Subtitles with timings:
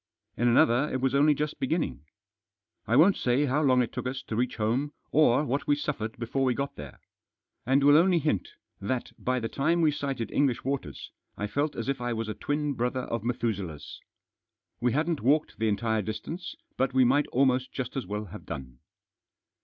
[0.35, 2.05] In another it was only just beginning.
[2.87, 6.17] I won't say how long it took us to reach home or what we suffered
[6.17, 6.99] before we got there.
[7.67, 8.47] And will only hint
[8.79, 12.33] that by the time we sighted English waters, I felt as if I was a
[12.33, 14.01] twin brother of Methuselah's.
[14.79, 18.79] We hadn't walked the entire distance, but we might almost just as well have done.